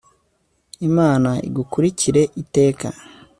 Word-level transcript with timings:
imana 0.87 1.29
igukurikire 1.47 2.21
iteka 2.41 2.87